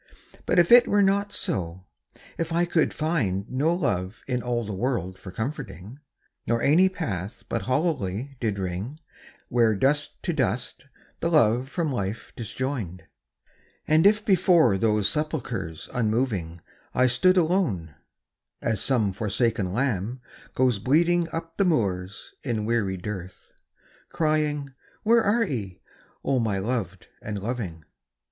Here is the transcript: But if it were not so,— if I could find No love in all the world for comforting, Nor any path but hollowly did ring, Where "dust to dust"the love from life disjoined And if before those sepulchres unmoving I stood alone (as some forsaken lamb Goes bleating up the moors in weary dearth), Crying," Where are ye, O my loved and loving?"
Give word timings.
But 0.47 0.57
if 0.57 0.71
it 0.71 0.87
were 0.87 1.03
not 1.03 1.31
so,— 1.31 1.85
if 2.39 2.51
I 2.51 2.65
could 2.65 2.91
find 2.91 3.47
No 3.47 3.71
love 3.75 4.23
in 4.25 4.41
all 4.41 4.65
the 4.65 4.73
world 4.73 5.19
for 5.19 5.29
comforting, 5.29 5.99
Nor 6.47 6.59
any 6.63 6.89
path 6.89 7.43
but 7.47 7.61
hollowly 7.61 8.35
did 8.39 8.57
ring, 8.57 8.99
Where 9.49 9.75
"dust 9.75 10.23
to 10.23 10.33
dust"the 10.33 11.29
love 11.29 11.69
from 11.69 11.91
life 11.91 12.33
disjoined 12.35 13.03
And 13.87 14.07
if 14.07 14.25
before 14.25 14.75
those 14.75 15.07
sepulchres 15.07 15.87
unmoving 15.93 16.61
I 16.95 17.05
stood 17.05 17.37
alone 17.37 17.93
(as 18.59 18.81
some 18.81 19.13
forsaken 19.13 19.71
lamb 19.71 20.19
Goes 20.55 20.79
bleating 20.79 21.27
up 21.31 21.57
the 21.57 21.63
moors 21.63 22.33
in 22.41 22.65
weary 22.65 22.97
dearth), 22.97 23.51
Crying," 24.09 24.73
Where 25.03 25.21
are 25.21 25.43
ye, 25.43 25.79
O 26.23 26.39
my 26.39 26.57
loved 26.57 27.05
and 27.21 27.37
loving?" 27.37 27.85